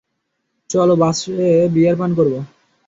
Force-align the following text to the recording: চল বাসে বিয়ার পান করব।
চল 0.69 0.89
বাসে 1.01 1.37
বিয়ার 1.73 1.95
পান 1.99 2.11
করব। 2.17 2.33